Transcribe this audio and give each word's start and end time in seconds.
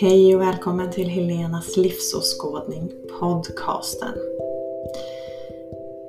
Hej 0.00 0.34
och 0.34 0.40
välkommen 0.40 0.90
till 0.90 1.08
Helenas 1.08 1.76
livsåskådning 1.76 2.92
podcasten. 3.20 4.14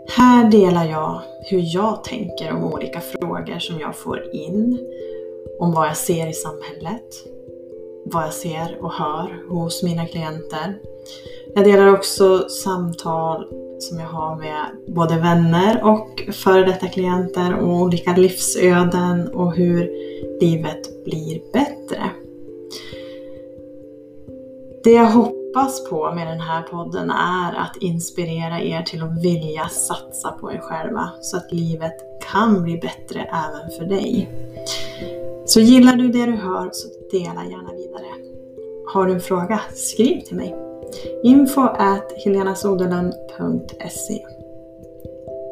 Här 0.08 0.50
delar 0.50 0.86
jag 0.86 1.22
hur 1.50 1.76
jag 1.76 2.04
tänker 2.04 2.52
om 2.52 2.74
olika 2.74 3.00
frågor 3.00 3.60
som 3.60 3.80
jag 3.80 3.96
får 3.96 4.36
in. 4.36 4.80
Om 5.60 5.72
vad 5.72 5.88
jag 5.88 5.98
ser 5.98 6.30
i 6.30 6.34
samhället, 6.34 7.06
vad 8.06 8.24
jag 8.24 8.34
ser 8.34 8.78
och 8.82 8.94
hör 8.94 9.50
hos 9.50 9.84
mina 9.84 10.06
klienter. 10.06 10.80
Jag 11.56 11.64
delar 11.64 11.94
också 11.94 12.50
samtal 12.50 13.48
som 13.80 14.00
jag 14.00 14.08
har 14.08 14.36
med 14.36 14.66
både 14.88 15.16
vänner 15.16 15.84
och 15.84 16.34
före 16.34 16.64
detta 16.64 16.88
klienter 16.88 17.60
Om 17.60 17.82
olika 17.82 18.16
livsöden 18.16 19.28
och 19.28 19.56
hur 19.56 19.90
livet 20.42 21.06
blir 21.06 21.42
bättre. 21.54 21.71
Det 24.84 24.92
jag 24.92 25.06
hoppas 25.06 25.90
på 25.90 26.12
med 26.12 26.28
den 26.28 26.40
här 26.40 26.62
podden 26.62 27.10
är 27.10 27.54
att 27.54 27.78
inspirera 27.78 28.62
er 28.62 28.82
till 28.82 29.04
att 29.04 29.24
vilja 29.24 29.70
satsa 29.70 30.32
på 30.32 30.52
er 30.52 30.60
själva 30.60 31.10
så 31.22 31.38
att 31.38 31.52
livet 31.52 31.96
kan 32.32 32.64
bli 32.64 32.78
bättre 32.78 33.22
även 33.22 33.72
för 33.78 33.86
dig. 33.86 34.30
Så 35.46 35.60
gillar 35.60 35.96
du 35.96 36.08
det 36.08 36.26
du 36.26 36.32
hör 36.32 36.70
så 36.74 36.88
dela 37.12 37.46
gärna 37.46 37.74
vidare. 37.74 38.06
Har 38.88 39.06
du 39.06 39.14
en 39.14 39.22
fråga? 39.22 39.62
Skriv 39.74 40.22
till 40.22 40.36
mig. 40.36 40.56
Info 41.24 41.62
at 41.62 42.12
helenasoderlund.se 42.26 44.26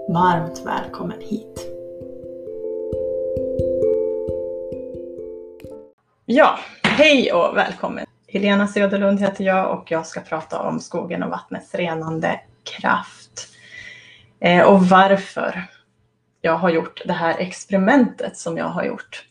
Varmt 0.10 0.62
välkommen 0.66 1.22
hit! 1.22 1.72
Ja, 6.26 6.60
hej 6.84 7.34
och 7.34 7.58
välkommen! 7.58 8.06
Helena 8.32 8.68
Söderlund 8.68 9.20
heter 9.20 9.44
jag 9.44 9.80
och 9.80 9.92
jag 9.92 10.08
ska 10.08 10.22
prata 10.22 10.60
om 10.60 10.80
skogen 10.80 11.24
och 11.24 11.30
vattnets 11.30 11.76
renande 11.76 12.40
kraft. 12.64 13.48
Eh, 14.40 14.62
och 14.62 14.86
varför 14.86 15.70
jag 16.42 16.58
har 16.58 16.70
gjort 16.70 17.02
det 17.06 17.14
här 17.14 17.36
experimentet 17.40 18.38
som 18.38 18.58
jag 18.58 18.66
har 18.66 18.84
gjort. 18.84 19.26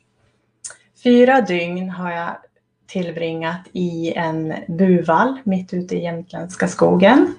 Fyra 1.02 1.40
dygn 1.40 1.90
har 1.90 2.10
jag 2.10 2.36
tillbringat 2.86 3.60
i 3.72 4.12
en 4.12 4.54
buvall 4.68 5.40
mitt 5.44 5.74
ute 5.74 5.96
i 5.96 6.02
jämtländska 6.02 6.68
skogen. 6.68 7.34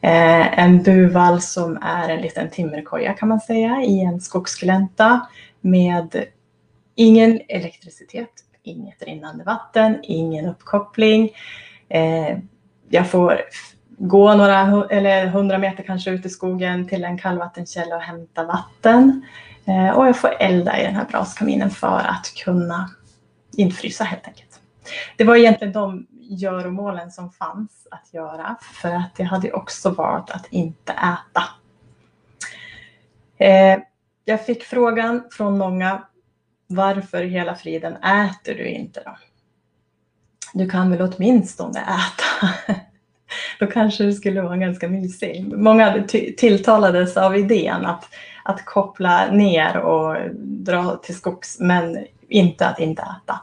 Eh, 0.00 0.58
en 0.58 0.82
buvall 0.82 1.40
som 1.40 1.78
är 1.82 2.08
en 2.08 2.20
liten 2.20 2.50
timmerkoja 2.50 3.12
kan 3.12 3.28
man 3.28 3.40
säga 3.40 3.82
i 3.82 4.00
en 4.00 4.20
skogsglänta 4.20 5.26
med 5.60 6.24
ingen 6.94 7.40
elektricitet, 7.48 8.30
inget 8.62 9.02
rinnande 9.02 9.44
vatten, 9.44 9.98
ingen 10.02 10.46
uppkoppling. 10.46 11.30
Eh, 11.88 12.38
jag 12.88 13.10
får 13.10 13.40
gå 13.88 14.34
några 14.34 14.86
eller 14.90 15.26
hundra 15.26 15.58
meter 15.58 15.82
kanske 15.82 16.10
ut 16.10 16.26
i 16.26 16.28
skogen 16.28 16.88
till 16.88 17.04
en 17.04 17.18
kallvattenkälla 17.18 17.96
och 17.96 18.02
hämta 18.02 18.44
vatten. 18.44 19.26
Eh, 19.64 19.90
och 19.90 20.06
jag 20.06 20.16
får 20.16 20.30
elda 20.40 20.80
i 20.80 20.84
den 20.84 20.94
här 20.94 21.04
braskaminen 21.04 21.70
för 21.70 21.98
att 21.98 22.32
kunna 22.44 22.90
infrysa 23.56 24.04
helt 24.04 24.26
enkelt. 24.26 24.60
Det 25.16 25.24
var 25.24 25.36
egentligen 25.36 25.72
de 25.72 26.06
göromålen 26.20 27.10
som 27.10 27.30
fanns 27.30 27.86
att 27.90 28.14
göra 28.14 28.56
för 28.82 28.88
att 28.88 29.12
jag 29.16 29.26
hade 29.26 29.52
också 29.52 29.90
valt 29.90 30.30
att 30.30 30.46
inte 30.50 30.92
äta. 30.92 31.44
Eh, 33.38 33.78
jag 34.24 34.46
fick 34.46 34.62
frågan 34.62 35.24
från 35.30 35.58
många 35.58 36.02
varför 36.74 37.22
hela 37.22 37.54
friden 37.54 37.96
äter 37.96 38.54
du 38.54 38.64
inte 38.64 39.02
då? 39.04 39.16
Du 40.54 40.70
kan 40.70 40.90
väl 40.90 41.12
åtminstone 41.12 41.80
äta? 41.80 42.74
då 43.58 43.66
kanske 43.66 44.04
det 44.04 44.12
skulle 44.12 44.42
vara 44.42 44.56
ganska 44.56 44.88
mysigt. 44.88 45.52
Många 45.52 46.04
tilltalades 46.38 47.16
av 47.16 47.36
idén 47.36 47.86
att, 47.86 48.04
att 48.44 48.64
koppla 48.64 49.30
ner 49.30 49.76
och 49.76 50.16
dra 50.36 50.96
till 50.96 51.14
skogs 51.14 51.56
men 51.60 52.06
inte 52.28 52.66
att 52.66 52.80
inte 52.80 53.02
äta. 53.02 53.40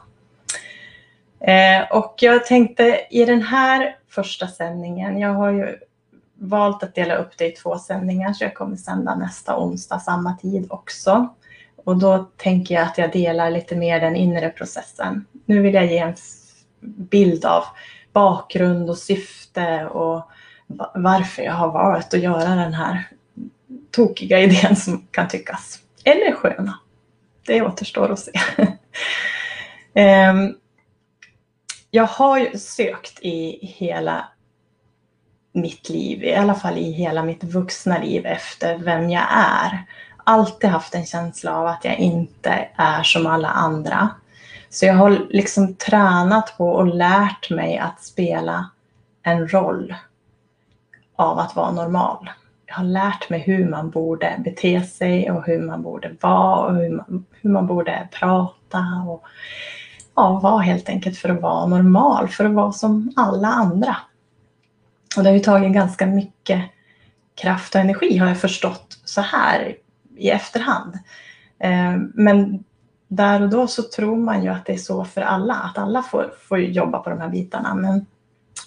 Eh, 1.40 1.96
och 1.96 2.14
jag 2.20 2.46
tänkte 2.46 3.00
i 3.10 3.24
den 3.24 3.42
här 3.42 3.96
första 4.08 4.48
sändningen, 4.48 5.18
jag 5.18 5.34
har 5.34 5.50
ju 5.50 5.78
valt 6.34 6.82
att 6.82 6.94
dela 6.94 7.14
upp 7.14 7.30
det 7.38 7.46
i 7.46 7.50
två 7.50 7.78
sändningar 7.78 8.32
så 8.32 8.44
jag 8.44 8.54
kommer 8.54 8.76
sända 8.76 9.14
nästa 9.14 9.58
onsdag 9.58 9.98
samma 9.98 10.36
tid 10.36 10.66
också. 10.70 11.28
Och 11.84 11.96
då 11.96 12.30
tänker 12.36 12.74
jag 12.74 12.84
att 12.84 12.98
jag 12.98 13.12
delar 13.12 13.50
lite 13.50 13.76
mer 13.76 14.00
den 14.00 14.16
inre 14.16 14.50
processen. 14.50 15.24
Nu 15.44 15.62
vill 15.62 15.74
jag 15.74 15.86
ge 15.86 15.98
en 15.98 16.14
bild 16.80 17.44
av 17.44 17.64
bakgrund 18.12 18.90
och 18.90 18.98
syfte 18.98 19.86
och 19.86 20.30
varför 20.94 21.42
jag 21.42 21.52
har 21.52 21.72
valt 21.72 22.14
att 22.14 22.20
göra 22.20 22.54
den 22.54 22.74
här 22.74 23.08
tokiga 23.90 24.40
idén 24.40 24.76
som 24.76 25.06
kan 25.10 25.28
tyckas. 25.28 25.78
Eller 26.04 26.32
sköna. 26.32 26.78
Det 27.46 27.62
återstår 27.62 28.12
att 28.12 28.18
se. 28.18 28.32
Ehm, 29.94 30.54
jag 31.90 32.06
har 32.06 32.38
ju 32.38 32.58
sökt 32.58 33.20
i 33.20 33.66
hela 33.66 34.28
mitt 35.52 35.88
liv, 35.88 36.24
i 36.24 36.34
alla 36.34 36.54
fall 36.54 36.78
i 36.78 36.92
hela 36.92 37.22
mitt 37.22 37.44
vuxna 37.44 37.98
liv 37.98 38.26
efter 38.26 38.78
vem 38.78 39.10
jag 39.10 39.24
är. 39.36 39.86
Alltid 40.24 40.70
haft 40.70 40.94
en 40.94 41.06
känsla 41.06 41.56
av 41.56 41.66
att 41.66 41.84
jag 41.84 41.98
inte 41.98 42.68
är 42.76 43.02
som 43.02 43.26
alla 43.26 43.48
andra. 43.48 44.08
Så 44.70 44.86
jag 44.86 44.94
har 44.94 45.26
liksom 45.30 45.74
tränat 45.74 46.54
på 46.58 46.70
och 46.70 46.86
lärt 46.86 47.50
mig 47.50 47.78
att 47.78 48.02
spela 48.02 48.70
en 49.22 49.48
roll 49.48 49.94
av 51.16 51.38
att 51.38 51.56
vara 51.56 51.70
normal. 51.70 52.30
Jag 52.66 52.74
har 52.74 52.84
lärt 52.84 53.30
mig 53.30 53.40
hur 53.40 53.68
man 53.68 53.90
borde 53.90 54.40
bete 54.44 54.82
sig 54.82 55.30
och 55.30 55.46
hur 55.46 55.62
man 55.62 55.82
borde 55.82 56.16
vara 56.20 56.66
och 56.66 56.74
hur 56.74 56.90
man, 56.90 57.24
hur 57.30 57.50
man 57.50 57.66
borde 57.66 58.08
prata. 58.12 59.04
Och 59.08 59.24
ja, 60.14 60.40
vara 60.42 60.58
helt 60.58 60.88
enkelt 60.88 61.18
för 61.18 61.28
att 61.28 61.40
vara 61.40 61.66
normal, 61.66 62.28
för 62.28 62.44
att 62.44 62.52
vara 62.52 62.72
som 62.72 63.12
alla 63.16 63.48
andra. 63.48 63.96
Och 65.16 65.22
det 65.22 65.28
har 65.28 65.36
ju 65.36 65.42
tagit 65.42 65.72
ganska 65.72 66.06
mycket 66.06 66.62
kraft 67.34 67.74
och 67.74 67.80
energi 67.80 68.16
har 68.16 68.28
jag 68.28 68.40
förstått 68.40 68.98
så 69.04 69.20
här 69.20 69.76
i 70.20 70.30
efterhand. 70.30 70.98
Eh, 71.58 71.96
men 72.14 72.64
där 73.08 73.42
och 73.42 73.48
då 73.48 73.66
så 73.66 73.82
tror 73.82 74.16
man 74.16 74.44
ju 74.44 74.48
att 74.48 74.66
det 74.66 74.72
är 74.72 74.78
så 74.78 75.04
för 75.04 75.20
alla, 75.20 75.54
att 75.54 75.78
alla 75.78 76.02
får, 76.02 76.34
får 76.48 76.60
jobba 76.60 76.98
på 76.98 77.10
de 77.10 77.20
här 77.20 77.28
bitarna. 77.28 77.74
Men, 77.74 78.06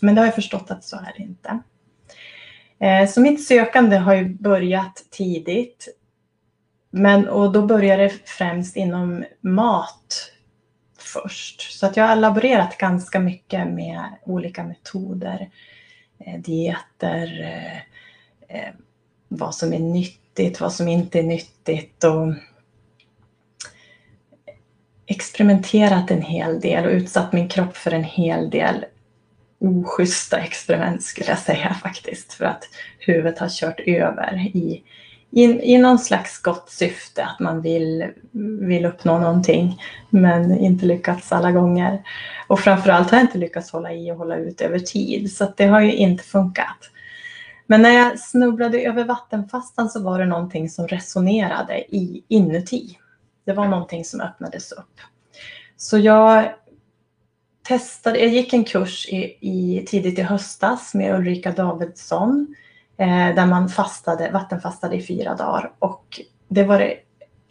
men 0.01 0.15
det 0.15 0.21
har 0.21 0.25
jag 0.25 0.35
förstått 0.35 0.71
att 0.71 0.83
så 0.83 0.97
är 0.97 1.13
det 1.17 1.23
inte. 1.23 1.59
Eh, 2.79 3.09
så 3.09 3.21
mitt 3.21 3.47
sökande 3.47 3.97
har 3.97 4.15
ju 4.15 4.29
börjat 4.29 5.05
tidigt. 5.11 5.87
Men, 6.91 7.27
och 7.27 7.51
då 7.51 7.65
börjar 7.65 7.97
det 7.97 8.09
främst 8.09 8.75
inom 8.75 9.23
mat 9.41 10.31
först. 10.97 11.79
Så 11.79 11.85
att 11.85 11.97
jag 11.97 12.07
har 12.07 12.15
laborerat 12.15 12.77
ganska 12.77 13.19
mycket 13.19 13.67
med 13.67 14.03
olika 14.23 14.63
metoder, 14.63 15.49
eh, 16.19 16.39
dieter, 16.39 17.53
vad 19.27 19.55
som 19.55 19.73
är 19.73 19.79
nytt 19.79 20.22
nyttigt, 20.37 20.61
vad 20.61 20.73
som 20.73 20.87
inte 20.87 21.19
är 21.19 21.23
nyttigt 21.23 22.03
och 22.03 22.33
experimenterat 25.05 26.11
en 26.11 26.21
hel 26.21 26.59
del 26.59 26.85
och 26.85 26.91
utsatt 26.91 27.33
min 27.33 27.49
kropp 27.49 27.77
för 27.77 27.91
en 27.91 28.03
hel 28.03 28.49
del 28.49 28.85
oschyssta 29.59 30.37
experiment 30.37 31.03
skulle 31.03 31.29
jag 31.29 31.39
säga 31.39 31.73
faktiskt 31.83 32.33
för 32.33 32.45
att 32.45 32.63
huvudet 32.99 33.39
har 33.39 33.49
kört 33.49 33.79
över 33.79 34.37
i 34.37 34.83
i, 35.35 35.43
i 35.73 35.77
någon 35.77 35.99
slags 35.99 36.41
gott 36.41 36.69
syfte, 36.69 37.25
att 37.25 37.39
man 37.39 37.61
vill, 37.61 38.05
vill 38.59 38.85
uppnå 38.85 39.19
någonting 39.19 39.81
men 40.09 40.57
inte 40.59 40.85
lyckats 40.85 41.31
alla 41.31 41.51
gånger. 41.51 42.03
Och 42.47 42.59
framförallt 42.59 43.11
har 43.11 43.17
jag 43.17 43.25
inte 43.25 43.37
lyckats 43.37 43.71
hålla 43.71 43.93
i 43.93 44.11
och 44.11 44.17
hålla 44.17 44.35
ut 44.35 44.61
över 44.61 44.79
tid 44.79 45.31
så 45.31 45.53
det 45.57 45.65
har 45.65 45.81
ju 45.81 45.93
inte 45.93 46.23
funkat. 46.23 46.89
Men 47.73 47.81
när 47.81 47.91
jag 47.91 48.19
snubblade 48.19 48.81
över 48.81 49.03
vattenfastan 49.03 49.89
så 49.89 50.03
var 50.03 50.19
det 50.19 50.25
någonting 50.25 50.69
som 50.69 50.87
resonerade 50.87 51.95
i, 51.95 52.23
inuti. 52.27 52.97
Det 53.45 53.53
var 53.53 53.67
någonting 53.67 54.05
som 54.05 54.21
öppnades 54.21 54.71
upp. 54.71 54.99
Så 55.77 55.97
jag 55.97 56.53
testade, 57.67 58.19
jag 58.19 58.29
gick 58.29 58.53
en 58.53 58.63
kurs 58.63 59.07
i, 59.09 59.37
i 59.41 59.85
tidigt 59.85 60.19
i 60.19 60.21
höstas 60.21 60.93
med 60.93 61.15
Ulrika 61.15 61.51
Davidsson 61.51 62.55
Eh, 62.97 63.35
där 63.35 63.45
man 63.45 63.69
fastade, 63.69 64.31
vattenfastade 64.31 64.95
i 64.95 65.01
fyra 65.01 65.35
dagar 65.35 65.73
och 65.79 66.21
det 66.47 66.63
var 66.63 66.79
det 66.79 66.97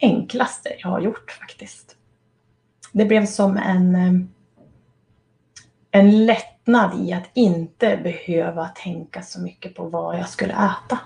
enklaste 0.01 0.69
jag 0.79 0.89
har 0.89 1.01
gjort 1.01 1.31
faktiskt. 1.31 1.95
Det 2.91 3.05
blev 3.05 3.25
som 3.25 3.57
en, 3.57 3.95
eh, 3.95 4.13
en 5.95 6.25
lättnad 6.25 7.07
i 7.07 7.13
att 7.13 7.29
inte 7.33 7.97
behöva 7.97 8.67
tänka 8.67 9.21
så 9.21 9.41
mycket 9.41 9.75
på 9.75 9.83
vad 9.83 10.19
jag 10.19 10.29
skulle 10.29 10.53
äta. 10.53 10.99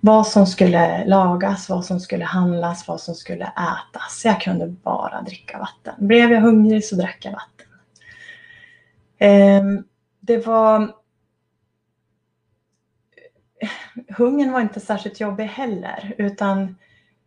Vad 0.00 0.26
som 0.26 0.46
skulle 0.46 1.04
lagas, 1.06 1.68
vad 1.68 1.84
som 1.84 2.00
skulle 2.00 2.24
handlas, 2.24 2.88
vad 2.88 3.00
som 3.00 3.14
skulle 3.14 3.44
ätas. 3.44 4.22
Jag 4.24 4.40
kunde 4.40 4.66
bara 4.66 5.22
dricka 5.22 5.58
vatten. 5.58 6.06
Blev 6.06 6.32
jag 6.32 6.40
hungrig 6.40 6.84
så 6.84 6.96
drack 6.96 7.18
jag 7.20 7.32
vatten. 7.32 7.66
Ehm, 9.18 9.84
det 10.20 10.46
var... 10.46 10.94
Hungern 14.16 14.52
var 14.52 14.60
inte 14.60 14.80
särskilt 14.80 15.20
jobbig 15.20 15.44
heller, 15.44 16.14
utan 16.18 16.76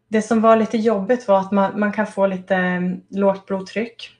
det 0.07 0.21
som 0.21 0.41
var 0.41 0.55
lite 0.55 0.77
jobbigt 0.77 1.27
var 1.27 1.39
att 1.39 1.51
man, 1.51 1.79
man 1.79 1.91
kan 1.91 2.07
få 2.07 2.27
lite 2.27 2.55
ehm, 2.55 3.01
lågt 3.09 3.45
blodtryck. 3.45 4.11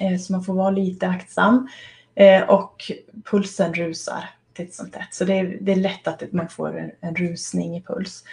Eh, 0.00 0.18
så 0.18 0.32
man 0.32 0.44
får 0.44 0.54
vara 0.54 0.70
lite 0.70 1.08
aktsam. 1.08 1.68
Eh, 2.14 2.42
och 2.42 2.90
pulsen 3.30 3.74
rusar 3.74 4.30
titt 4.56 4.74
som 4.74 4.90
tätt. 4.90 5.08
Så 5.10 5.24
det 5.24 5.38
är, 5.38 5.58
det 5.60 5.72
är 5.72 5.76
lätt 5.76 6.08
att 6.08 6.32
man 6.32 6.48
får 6.48 6.78
en, 6.78 6.90
en 7.00 7.14
rusning 7.14 7.76
i 7.76 7.82
puls. 7.82 8.24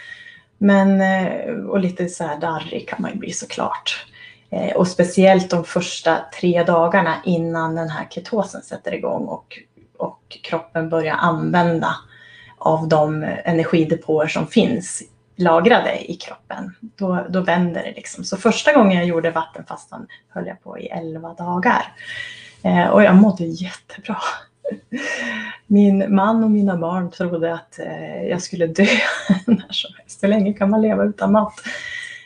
Men, 0.58 1.00
eh, 1.00 1.54
och 1.54 1.80
lite 1.80 2.08
så 2.08 2.24
här 2.24 2.40
darrig 2.40 2.88
kan 2.88 3.02
man 3.02 3.10
ju 3.10 3.18
bli 3.18 3.32
såklart. 3.32 4.06
Och 4.74 4.88
speciellt 4.88 5.50
de 5.50 5.64
första 5.64 6.18
tre 6.40 6.64
dagarna 6.64 7.16
innan 7.24 7.74
den 7.74 7.90
här 7.90 8.06
ketosen 8.10 8.62
sätter 8.62 8.94
igång 8.94 9.26
och, 9.26 9.58
och 9.96 10.38
kroppen 10.42 10.88
börjar 10.88 11.14
använda 11.14 11.96
av 12.58 12.88
de 12.88 13.22
energidepåer 13.44 14.26
som 14.26 14.46
finns 14.46 15.02
lagrade 15.42 16.10
i 16.10 16.14
kroppen. 16.14 16.74
Då, 16.80 17.26
då 17.28 17.40
vänder 17.40 17.82
det 17.82 17.92
liksom. 17.92 18.24
Så 18.24 18.36
första 18.36 18.72
gången 18.72 18.98
jag 18.98 19.06
gjorde 19.06 19.30
vattenfastan 19.30 20.06
höll 20.28 20.46
jag 20.46 20.62
på 20.62 20.78
i 20.78 20.86
11 20.86 21.34
dagar. 21.34 21.92
Eh, 22.62 22.86
och 22.86 23.02
jag 23.02 23.14
mådde 23.14 23.44
jättebra. 23.44 24.18
Min 25.66 26.14
man 26.14 26.44
och 26.44 26.50
mina 26.50 26.76
barn 26.76 27.10
trodde 27.10 27.54
att 27.54 27.78
eh, 27.78 28.22
jag 28.22 28.42
skulle 28.42 28.66
dö 28.66 28.86
när 29.46 29.72
som 29.72 29.94
helst. 29.98 30.22
Hur 30.22 30.28
länge 30.28 30.52
kan 30.52 30.70
man 30.70 30.82
leva 30.82 31.04
utan 31.04 31.32
mat? 31.32 31.54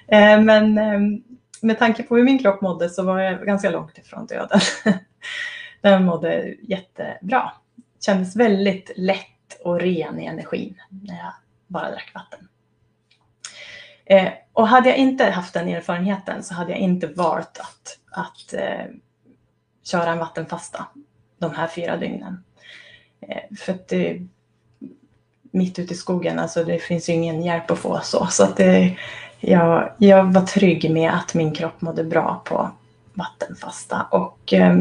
Eh, 0.08 0.40
men 0.40 0.78
eh, 0.78 1.00
med 1.62 1.78
tanke 1.78 2.02
på 2.02 2.16
hur 2.16 2.24
min 2.24 2.38
kropp 2.38 2.60
mådde 2.60 2.88
så 2.88 3.02
var 3.02 3.20
jag 3.20 3.46
ganska 3.46 3.70
långt 3.70 3.98
ifrån 3.98 4.26
döden. 4.26 4.60
Den 5.80 6.04
mådde 6.04 6.54
jättebra. 6.62 7.52
Kändes 8.06 8.36
väldigt 8.36 8.90
lätt 8.96 9.60
och 9.64 9.80
ren 9.80 10.20
i 10.20 10.26
energin 10.26 10.74
när 10.90 11.16
jag 11.16 11.32
bara 11.66 11.90
drack 11.90 12.10
vatten. 12.14 12.48
Eh, 14.06 14.28
och 14.52 14.68
hade 14.68 14.88
jag 14.88 14.98
inte 14.98 15.24
haft 15.24 15.54
den 15.54 15.68
erfarenheten 15.68 16.42
så 16.42 16.54
hade 16.54 16.70
jag 16.70 16.80
inte 16.80 17.06
valt 17.06 17.58
att, 17.58 17.98
att 18.10 18.52
eh, 18.52 18.86
köra 19.84 20.12
en 20.12 20.18
vattenfasta 20.18 20.86
de 21.38 21.54
här 21.54 21.66
fyra 21.66 21.96
dygnen. 21.96 22.44
Eh, 23.20 23.56
för 23.56 23.72
att 23.72 23.88
det, 23.88 24.20
mitt 25.50 25.78
ute 25.78 25.94
i 25.94 25.96
skogen, 25.96 26.38
alltså 26.38 26.64
det 26.64 26.78
finns 26.78 27.08
ju 27.08 27.12
ingen 27.12 27.42
hjälp 27.42 27.70
att 27.70 27.78
få 27.78 28.00
så. 28.02 28.26
Så 28.30 28.44
att 28.44 28.56
det, 28.56 28.96
jag, 29.40 29.92
jag 29.98 30.32
var 30.32 30.42
trygg 30.42 30.90
med 30.90 31.14
att 31.14 31.34
min 31.34 31.54
kropp 31.54 31.80
mådde 31.80 32.04
bra 32.04 32.42
på 32.44 32.70
vattenfasta. 33.14 34.06
Och 34.10 34.52
eh, 34.52 34.78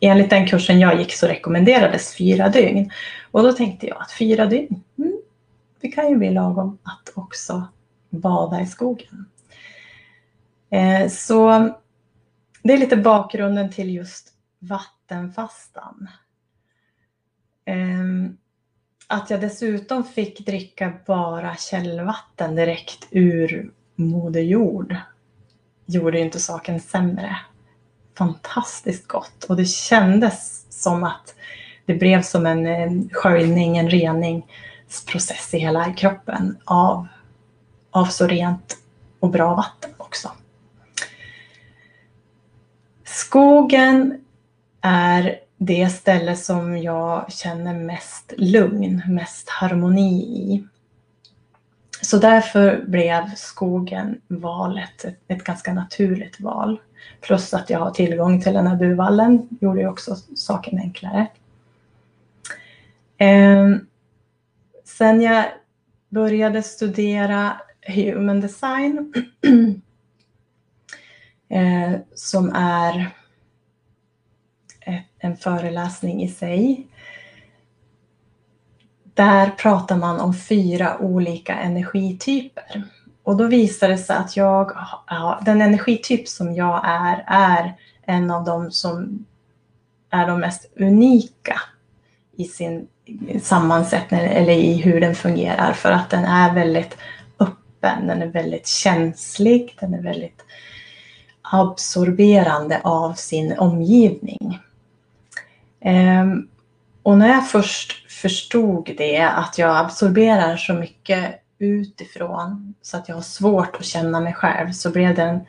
enligt 0.00 0.30
den 0.30 0.46
kursen 0.46 0.80
jag 0.80 0.98
gick 0.98 1.12
så 1.12 1.26
rekommenderades 1.26 2.14
fyra 2.14 2.48
dygn. 2.48 2.90
Och 3.30 3.42
då 3.42 3.52
tänkte 3.52 3.86
jag 3.86 3.96
att 4.00 4.12
fyra 4.12 4.46
dygn, 4.46 4.82
mm, 4.98 5.20
det 5.80 5.88
kan 5.88 6.08
ju 6.08 6.16
bli 6.16 6.30
lagom 6.30 6.78
att 6.82 7.12
också 7.14 7.68
bada 8.10 8.60
i 8.60 8.66
skogen. 8.66 9.26
Eh, 10.70 11.08
så 11.08 11.68
det 12.62 12.72
är 12.72 12.78
lite 12.78 12.96
bakgrunden 12.96 13.72
till 13.72 13.94
just 13.94 14.32
vattenfastan. 14.58 16.08
Ehm, 17.64 18.36
att 19.06 19.30
jag 19.30 19.40
dessutom 19.40 20.04
fick 20.04 20.46
dricka 20.46 20.92
bara 21.06 21.56
källvatten 21.56 22.54
direkt 22.54 23.08
ur 23.10 23.72
Moder 23.94 24.40
Jord 24.40 24.96
gjorde 25.86 26.20
inte 26.20 26.40
saken 26.40 26.80
sämre. 26.80 27.36
Fantastiskt 28.18 29.08
gott 29.08 29.44
och 29.44 29.56
det 29.56 29.64
kändes 29.64 30.66
som 30.82 31.04
att 31.04 31.34
det 31.86 31.94
blev 31.94 32.22
som 32.22 32.46
en 32.46 33.10
sköljning, 33.12 33.76
en 33.76 33.90
reningsprocess 33.90 35.54
i 35.54 35.58
hela 35.58 35.92
kroppen 35.92 36.58
av 36.64 37.06
av 37.96 38.04
så 38.04 38.26
rent 38.26 38.78
och 39.20 39.30
bra 39.30 39.54
vatten 39.54 39.90
också. 39.96 40.30
Skogen 43.04 44.24
är 44.80 45.38
det 45.58 45.88
ställe 45.88 46.36
som 46.36 46.78
jag 46.78 47.32
känner 47.32 47.74
mest 47.74 48.32
lugn, 48.36 49.02
mest 49.08 49.48
harmoni 49.48 50.22
i. 50.22 50.66
Så 52.02 52.18
därför 52.18 52.84
blev 52.86 53.34
skogen 53.36 54.20
valet 54.28 55.04
ett, 55.04 55.20
ett 55.28 55.44
ganska 55.44 55.72
naturligt 55.72 56.40
val. 56.40 56.80
Plus 57.20 57.54
att 57.54 57.70
jag 57.70 57.78
har 57.78 57.90
tillgång 57.90 58.40
till 58.40 58.54
den 58.54 58.66
här 58.66 58.76
buvallen 58.76 59.48
gjorde 59.60 59.80
ju 59.80 59.88
också 59.88 60.16
saken 60.36 60.78
enklare. 60.78 61.26
Eh, 63.18 63.76
sen 64.84 65.22
jag 65.22 65.44
började 66.08 66.62
studera 66.62 67.60
Human 67.88 68.40
Design 68.40 69.12
eh, 71.48 71.92
som 72.14 72.52
är 72.54 73.10
en 75.18 75.36
föreläsning 75.36 76.22
i 76.22 76.28
sig. 76.28 76.86
Där 79.14 79.50
pratar 79.50 79.96
man 79.96 80.20
om 80.20 80.34
fyra 80.34 80.98
olika 80.98 81.54
energityper. 81.54 82.82
Och 83.22 83.36
då 83.36 83.46
visar 83.46 83.88
det 83.88 83.98
sig 83.98 84.16
att 84.16 84.36
jag, 84.36 84.72
ja, 85.06 85.40
den 85.44 85.62
energityp 85.62 86.28
som 86.28 86.54
jag 86.54 86.80
är, 86.84 87.24
är 87.26 87.74
en 88.02 88.30
av 88.30 88.44
de 88.44 88.70
som 88.70 89.24
är 90.10 90.26
de 90.26 90.40
mest 90.40 90.66
unika 90.76 91.60
i 92.36 92.44
sin 92.44 92.88
sammansättning 93.42 94.20
eller 94.20 94.52
i 94.52 94.74
hur 94.74 95.00
den 95.00 95.14
fungerar 95.14 95.72
för 95.72 95.90
att 95.90 96.10
den 96.10 96.24
är 96.24 96.54
väldigt 96.54 96.96
kroppen. 97.86 98.06
den 98.06 98.22
är 98.22 98.26
väldigt 98.26 98.66
känslig, 98.66 99.76
den 99.80 99.94
är 99.94 100.02
väldigt 100.02 100.44
absorberande 101.42 102.80
av 102.84 103.14
sin 103.14 103.58
omgivning. 103.58 104.58
Ehm, 105.80 106.48
och 107.02 107.18
när 107.18 107.28
jag 107.28 107.50
först 107.50 108.10
förstod 108.12 108.94
det, 108.98 109.20
att 109.20 109.58
jag 109.58 109.76
absorberar 109.76 110.56
så 110.56 110.74
mycket 110.74 111.42
utifrån 111.58 112.74
så 112.82 112.96
att 112.96 113.08
jag 113.08 113.14
har 113.14 113.22
svårt 113.22 113.76
att 113.76 113.84
känna 113.84 114.20
mig 114.20 114.34
själv, 114.34 114.72
så 114.72 114.90
blev 114.90 115.14
det 115.14 115.22
en, 115.22 115.40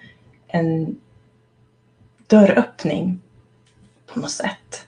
en 0.48 1.00
dörröppning 2.28 3.22
på 4.14 4.20
något 4.20 4.32
sätt. 4.32 4.88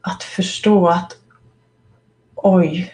Att 0.00 0.22
förstå 0.22 0.88
att 0.88 1.16
oj, 2.34 2.92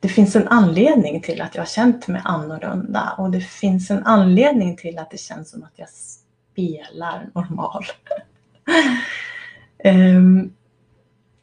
det 0.00 0.08
finns 0.08 0.36
en 0.36 0.48
anledning 0.48 1.20
till 1.20 1.40
att 1.40 1.54
jag 1.54 1.62
har 1.62 1.66
känt 1.66 2.08
mig 2.08 2.22
annorlunda 2.24 3.14
och 3.18 3.30
det 3.30 3.40
finns 3.40 3.90
en 3.90 4.06
anledning 4.06 4.76
till 4.76 4.98
att 4.98 5.10
det 5.10 5.20
känns 5.20 5.50
som 5.50 5.62
att 5.62 5.72
jag 5.76 5.88
spelar 5.88 7.30
normal. 7.34 7.84
Ehm, 9.84 10.52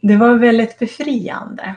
det 0.02 0.16
var 0.16 0.34
väldigt 0.34 0.80
befriande. 0.80 1.76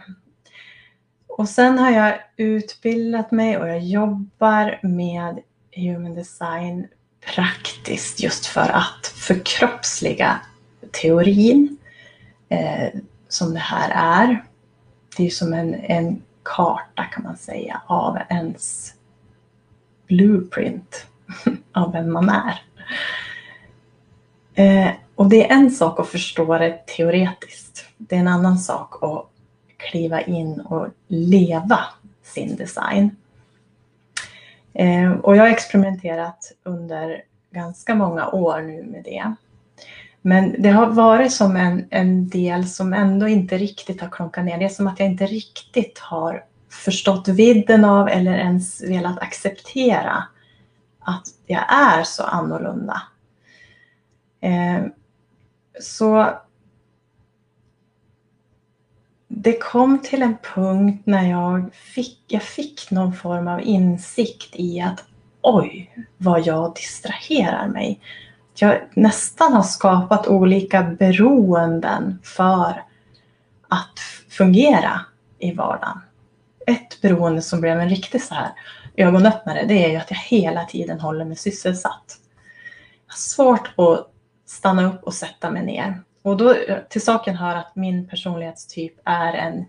Och 1.26 1.48
sen 1.48 1.78
har 1.78 1.90
jag 1.90 2.20
utbildat 2.36 3.30
mig 3.30 3.56
och 3.56 3.68
jag 3.68 3.80
jobbar 3.80 4.78
med 4.82 5.38
human 5.76 6.14
design 6.14 6.86
praktiskt 7.34 8.22
just 8.22 8.46
för 8.46 8.70
att 8.70 9.06
förkroppsliga 9.06 10.40
teorin 11.02 11.76
eh, 12.48 13.00
som 13.28 13.54
det 13.54 13.60
här 13.60 13.90
är. 14.22 14.44
Det 15.16 15.26
är 15.26 15.30
som 15.30 15.52
en, 15.52 15.74
en 15.74 16.22
karta 16.42 17.04
kan 17.04 17.24
man 17.24 17.36
säga 17.36 17.82
av 17.86 18.18
ens 18.28 18.94
blueprint 20.06 21.06
av 21.72 21.92
vem 21.92 22.12
man 22.12 22.28
är. 22.28 22.62
Eh, 24.54 24.92
och 25.14 25.28
det 25.28 25.50
är 25.50 25.54
en 25.54 25.70
sak 25.70 26.00
att 26.00 26.08
förstå 26.08 26.58
det 26.58 26.86
teoretiskt. 26.86 27.86
Det 27.96 28.16
är 28.16 28.20
en 28.20 28.28
annan 28.28 28.58
sak 28.58 29.02
att 29.02 29.26
kliva 29.76 30.20
in 30.20 30.60
och 30.60 30.88
leva 31.08 31.80
sin 32.22 32.56
design. 32.56 33.16
Eh, 34.72 35.12
och 35.12 35.36
jag 35.36 35.42
har 35.42 35.48
experimenterat 35.48 36.52
under 36.62 37.22
ganska 37.50 37.94
många 37.94 38.28
år 38.28 38.60
nu 38.60 38.82
med 38.82 39.04
det. 39.04 39.34
Men 40.22 40.62
det 40.62 40.68
har 40.68 40.86
varit 40.86 41.32
som 41.32 41.56
en, 41.56 41.86
en 41.90 42.28
del 42.28 42.68
som 42.68 42.92
ändå 42.92 43.28
inte 43.28 43.58
riktigt 43.58 44.00
har 44.00 44.08
klonkat 44.08 44.44
ner. 44.44 44.58
Det 44.58 44.64
är 44.64 44.68
som 44.68 44.86
att 44.86 45.00
jag 45.00 45.08
inte 45.08 45.26
riktigt 45.26 45.98
har 45.98 46.44
förstått 46.70 47.28
vidden 47.28 47.84
av 47.84 48.08
eller 48.08 48.38
ens 48.38 48.82
velat 48.82 49.18
acceptera 49.18 50.24
att 51.00 51.26
jag 51.46 51.72
är 51.72 52.02
så 52.02 52.22
annorlunda. 52.22 53.02
Eh, 54.40 54.84
så 55.80 56.30
det 59.28 59.58
kom 59.58 59.98
till 59.98 60.22
en 60.22 60.36
punkt 60.54 61.02
när 61.06 61.30
jag 61.30 61.74
fick, 61.74 62.24
jag 62.26 62.42
fick 62.42 62.90
någon 62.90 63.12
form 63.12 63.48
av 63.48 63.60
insikt 63.60 64.56
i 64.56 64.80
att 64.80 65.04
oj, 65.42 66.06
vad 66.16 66.46
jag 66.46 66.74
distraherar 66.74 67.68
mig 67.68 68.00
jag 68.60 68.80
nästan 68.94 69.52
har 69.52 69.62
skapat 69.62 70.26
olika 70.26 70.82
beroenden 70.82 72.18
för 72.22 72.84
att 73.68 73.98
fungera 74.28 75.00
i 75.38 75.52
vardagen. 75.52 76.00
Ett 76.66 77.00
beroende 77.00 77.42
som 77.42 77.60
blev 77.60 77.80
en 77.80 77.88
riktig 77.88 78.22
så 78.22 78.34
här 78.34 78.48
ögonöppnare, 78.96 79.64
det 79.64 79.84
är 79.84 79.90
ju 79.90 79.96
att 79.96 80.10
jag 80.10 80.18
hela 80.18 80.64
tiden 80.64 81.00
håller 81.00 81.24
mig 81.24 81.36
sysselsatt. 81.36 82.18
Jag 83.06 83.12
har 83.12 83.18
svårt 83.18 83.78
att 83.78 84.10
stanna 84.46 84.92
upp 84.92 85.04
och 85.04 85.14
sätta 85.14 85.50
mig 85.50 85.64
ner. 85.64 86.02
Och 86.22 86.36
då 86.36 86.56
till 86.88 87.04
saken 87.04 87.36
hör 87.36 87.56
att 87.56 87.76
min 87.76 88.08
personlighetstyp 88.08 88.94
är 89.04 89.32
en 89.32 89.64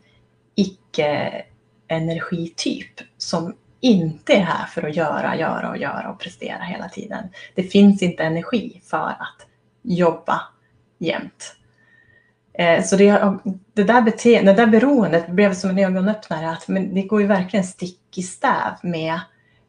icke-energityp 0.56 3.02
som 3.18 3.56
inte 3.82 4.34
är 4.34 4.42
här 4.42 4.66
för 4.66 4.84
att 4.84 4.96
göra, 4.96 5.36
göra 5.36 5.70
och 5.70 5.78
göra 5.78 6.12
och 6.12 6.20
prestera 6.20 6.64
hela 6.64 6.90
tiden. 6.90 7.30
Det 7.56 7.64
finns 7.64 8.02
inte 8.02 8.24
energi 8.24 8.82
för 8.86 9.08
att 9.08 9.48
jobba 9.82 10.42
jämt. 10.98 11.56
Eh, 12.54 12.84
så 12.84 12.96
det, 12.96 13.38
det, 13.74 13.84
där 13.84 14.02
bete, 14.02 14.42
det 14.42 14.54
där 14.54 14.68
beroendet 14.68 15.28
blev 15.28 15.54
som 15.54 15.70
en 15.70 15.80
ögonöppnare 15.80 16.50
att 16.50 16.68
men 16.68 16.94
det 16.94 17.02
går 17.02 17.22
ju 17.22 17.28
verkligen 17.28 17.64
stick 17.64 18.18
i 18.18 18.24
stäv 18.24 18.74
med 18.84 19.20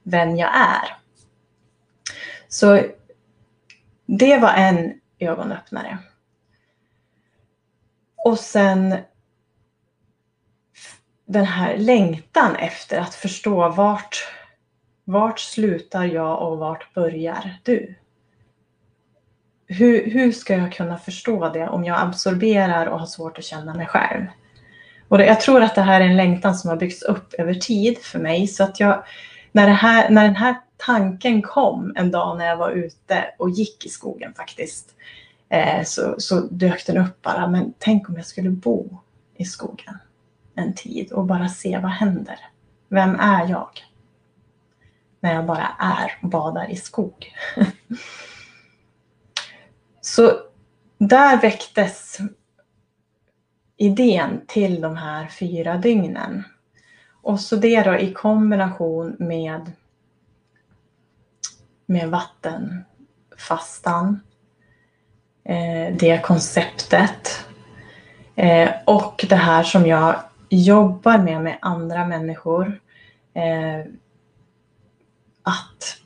vem 0.03 0.37
jag 0.37 0.51
är. 0.57 0.97
Så 2.49 2.81
det 4.07 4.39
var 4.39 4.53
en 4.53 4.93
ögonöppnare. 5.19 5.99
Och 8.25 8.39
sen 8.39 8.97
den 11.33 11.45
här 11.45 11.77
längtan 11.77 12.57
efter 12.57 12.99
att 12.99 13.15
förstå 13.15 13.69
vart, 13.69 14.29
vart 15.05 15.41
slutar 15.41 16.05
jag 16.05 16.43
och 16.43 16.59
vart 16.59 16.95
börjar 16.95 17.59
du? 17.63 17.95
Hur, 19.67 20.11
hur 20.11 20.33
ska 20.33 20.57
jag 20.57 20.73
kunna 20.73 20.99
förstå 20.99 21.49
det 21.49 21.69
om 21.69 21.85
jag 21.85 22.01
absorberar 22.01 22.87
och 22.87 23.01
har 23.01 23.07
svårt 23.07 23.39
att 23.39 23.45
känna 23.45 23.75
mig 23.75 23.87
själv? 23.87 24.27
Och 25.09 25.19
det, 25.19 25.27
jag 25.27 25.41
tror 25.41 25.63
att 25.63 25.75
det 25.75 25.83
här 25.83 26.01
är 26.01 26.05
en 26.05 26.17
längtan 26.17 26.55
som 26.55 26.71
har 26.71 26.77
byggts 26.77 27.03
upp 27.03 27.35
över 27.35 27.55
tid 27.55 27.99
för 27.99 28.19
mig. 28.19 28.47
Så 28.47 28.65
att 28.65 28.81
jag, 28.81 29.05
när, 29.53 29.67
det 29.67 29.73
här, 29.73 30.11
när 30.11 30.25
den 30.25 30.37
här 30.37 30.57
tanken 30.77 31.43
kom 31.43 31.93
en 31.97 32.11
dag 32.11 32.39
när 32.39 32.47
jag 32.47 32.57
var 32.57 32.71
ute 32.71 33.25
och 33.39 33.51
gick 33.51 33.87
i 33.87 33.89
skogen 33.89 34.35
faktiskt, 34.35 34.95
eh, 35.49 35.85
så, 35.85 36.15
så 36.19 36.41
dök 36.41 36.87
den 36.87 36.99
upp 36.99 37.23
bara. 37.23 37.47
Men 37.47 37.75
tänk 37.79 38.09
om 38.09 38.17
jag 38.17 38.27
skulle 38.27 38.51
bo 38.51 38.99
i 39.37 39.45
skogen 39.45 39.99
en 40.55 40.75
tid 40.75 41.13
och 41.13 41.25
bara 41.25 41.49
se 41.49 41.79
vad 41.79 41.91
händer. 41.91 42.39
Vem 42.89 43.21
är 43.21 43.49
jag? 43.49 43.71
När 45.21 45.35
jag 45.35 45.47
bara 45.47 45.77
är 45.79 46.19
och 46.23 46.29
badar 46.29 46.71
i 46.71 46.77
skog. 46.77 47.35
Så 50.01 50.33
där 50.99 51.41
väcktes 51.41 52.19
idén 53.77 54.41
till 54.47 54.81
de 54.81 54.97
här 54.97 55.27
fyra 55.27 55.77
dygnen. 55.77 56.45
Och 57.23 57.41
så 57.41 57.57
det 57.57 57.83
då 57.83 57.97
i 57.97 58.13
kombination 58.13 59.17
med, 59.19 59.73
med 61.87 62.11
vattenfastan, 62.11 64.21
eh, 65.45 65.97
det 65.99 66.23
konceptet 66.23 67.47
eh, 68.37 68.71
och 68.87 69.27
det 69.29 69.37
här 69.37 69.63
som 69.63 69.87
jag 69.87 70.21
jobbar 70.57 71.19
med 71.19 71.43
med 71.43 71.59
andra 71.61 72.07
människor. 72.07 72.81
Eh, 73.35 73.93
att 75.43 75.97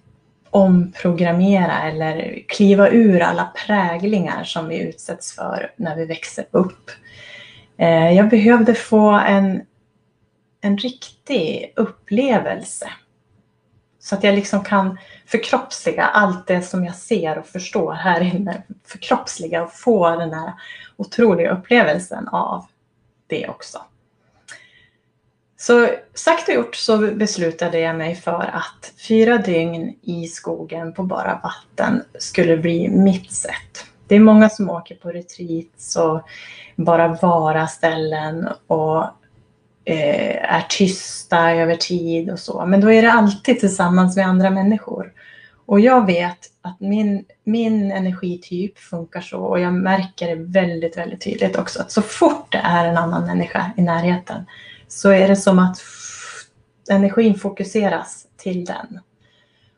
omprogrammera 0.50 1.82
eller 1.82 2.44
kliva 2.48 2.88
ur 2.90 3.20
alla 3.20 3.52
präglingar 3.66 4.44
som 4.44 4.68
vi 4.68 4.78
utsätts 4.78 5.34
för 5.34 5.72
när 5.76 5.96
vi 5.96 6.04
växer 6.04 6.46
upp. 6.50 6.90
Eh, 7.76 8.12
jag 8.12 8.28
behövde 8.28 8.74
få 8.74 9.10
en, 9.10 9.62
en 10.60 10.78
riktig 10.78 11.72
upplevelse. 11.76 12.90
Så 13.98 14.14
att 14.14 14.24
jag 14.24 14.34
liksom 14.34 14.64
kan 14.64 14.98
förkroppsliga 15.26 16.04
allt 16.04 16.46
det 16.46 16.62
som 16.62 16.84
jag 16.84 16.94
ser 16.94 17.38
och 17.38 17.46
förstår 17.46 17.92
här 17.92 18.20
inne. 18.20 18.62
Förkroppsliga 18.84 19.62
och 19.62 19.72
få 19.72 20.16
den 20.16 20.32
här 20.32 20.52
otroliga 20.96 21.50
upplevelsen 21.50 22.28
av 22.28 22.66
det 23.26 23.48
också. 23.48 23.78
Så 25.58 25.88
sagt 26.14 26.48
och 26.48 26.54
gjort 26.54 26.76
så 26.76 26.98
beslutade 26.98 27.78
jag 27.78 27.96
mig 27.96 28.14
för 28.14 28.50
att 28.52 28.92
fyra 29.08 29.38
dygn 29.38 29.94
i 30.02 30.26
skogen 30.26 30.92
på 30.92 31.02
bara 31.02 31.40
vatten 31.42 32.02
skulle 32.18 32.56
bli 32.56 32.88
mitt 32.88 33.32
sätt. 33.32 33.86
Det 34.08 34.14
är 34.14 34.20
många 34.20 34.48
som 34.48 34.70
åker 34.70 34.94
på 34.94 35.08
retreats 35.08 35.96
och 35.96 36.22
bara 36.76 37.08
vara 37.08 37.66
ställen 37.66 38.48
och 38.66 39.02
eh, 39.84 40.54
är 40.54 40.66
tysta 40.68 41.52
över 41.52 41.76
tid 41.76 42.30
och 42.30 42.38
så. 42.38 42.66
Men 42.66 42.80
då 42.80 42.92
är 42.92 43.02
det 43.02 43.12
alltid 43.12 43.60
tillsammans 43.60 44.16
med 44.16 44.26
andra 44.26 44.50
människor. 44.50 45.12
Och 45.66 45.80
jag 45.80 46.06
vet 46.06 46.38
att 46.62 46.80
min, 46.80 47.24
min 47.44 47.92
energityp 47.92 48.78
funkar 48.78 49.20
så 49.20 49.38
och 49.38 49.60
jag 49.60 49.72
märker 49.72 50.36
det 50.36 50.42
väldigt, 50.42 50.96
väldigt 50.96 51.20
tydligt 51.20 51.56
också 51.56 51.80
att 51.80 51.90
så 51.90 52.02
fort 52.02 52.52
det 52.52 52.60
är 52.64 52.84
en 52.84 52.96
annan 52.96 53.26
människa 53.26 53.70
i 53.76 53.82
närheten 53.82 54.46
så 54.88 55.10
är 55.10 55.28
det 55.28 55.36
som 55.36 55.58
att 55.58 55.82
energin 56.90 57.34
fokuseras 57.34 58.26
till 58.36 58.64
den. 58.64 59.00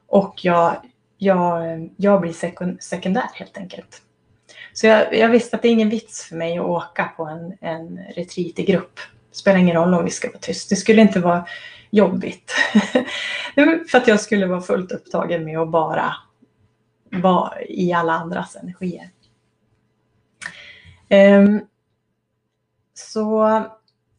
Och 0.06 0.44
jag, 0.44 0.76
jag, 1.18 1.90
jag 1.96 2.20
blir 2.20 2.80
sekundär 2.80 3.30
helt 3.34 3.56
enkelt. 3.56 4.02
Så 4.72 4.86
jag, 4.86 5.14
jag, 5.14 5.28
visste 5.28 5.56
att 5.56 5.62
det 5.62 5.68
är 5.68 5.72
ingen 5.72 5.90
vits 5.90 6.24
för 6.24 6.36
mig 6.36 6.58
att 6.58 6.64
åka 6.64 7.12
på 7.16 7.24
en, 7.24 7.56
en 7.60 7.98
retreat 8.16 8.58
i 8.58 8.64
grupp. 8.64 9.00
Det 9.30 9.36
spelar 9.36 9.58
ingen 9.58 9.76
roll 9.76 9.94
om 9.94 10.04
vi 10.04 10.10
ska 10.10 10.28
vara 10.28 10.38
tyst. 10.38 10.70
Det 10.70 10.76
skulle 10.76 11.02
inte 11.02 11.20
vara 11.20 11.46
jobbigt. 11.90 12.52
för 13.90 13.98
att 13.98 14.08
jag 14.08 14.20
skulle 14.20 14.46
vara 14.46 14.60
fullt 14.60 14.92
upptagen 14.92 15.44
med 15.44 15.58
att 15.58 15.70
bara 15.70 16.14
vara 17.10 17.62
i 17.62 17.92
alla 17.92 18.12
andras 18.12 18.56
energier. 18.56 19.10
Um, 21.10 21.60
så 22.94 23.62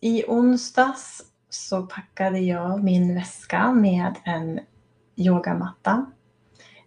i 0.02 0.24
onsdags 0.28 1.22
så 1.50 1.82
packade 1.82 2.40
jag 2.40 2.84
min 2.84 3.16
väska 3.16 3.72
med 3.72 4.16
en 4.24 4.60
yogamatta, 5.16 6.06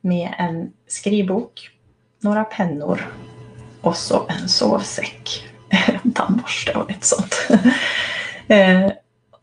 med 0.01 0.35
en 0.39 0.73
skrivbok, 0.87 1.71
några 2.21 2.45
pennor 2.45 3.13
och 3.81 3.97
så 3.97 4.27
en 4.29 4.49
sovsäck, 4.49 5.45
en 5.69 6.13
tandborste 6.13 6.75
och 6.75 6.89
lite 6.89 7.07
sånt. 7.07 7.49
Eh, 8.49 8.93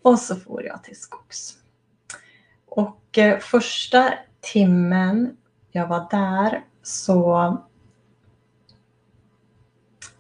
och 0.02 0.20
så 0.20 0.36
for 0.36 0.64
jag 0.64 0.84
till 0.84 1.00
skogs. 1.00 1.58
Och 2.66 3.18
eh, 3.18 3.40
första 3.40 4.14
timmen 4.42 5.38
jag 5.72 5.88
var 5.88 6.08
där 6.12 6.64
så 6.84 7.58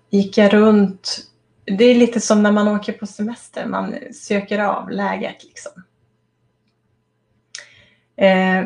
gick 0.09 0.37
jag 0.37 0.53
runt 0.53 1.29
det 1.77 1.83
är 1.85 1.95
lite 1.95 2.19
som 2.19 2.43
när 2.43 2.51
man 2.51 2.67
åker 2.67 2.93
på 2.93 3.05
semester, 3.05 3.65
man 3.65 3.95
söker 4.13 4.59
av 4.59 4.89
läget 4.89 5.43
liksom. 5.43 5.83
Eh, 8.15 8.65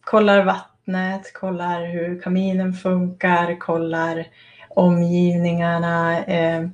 kollar 0.00 0.44
vattnet, 0.44 1.32
kollar 1.32 1.86
hur 1.86 2.20
kaminen 2.20 2.72
funkar, 2.72 3.58
kollar 3.58 4.26
omgivningarna. 4.68 6.24
Eh, 6.24 6.68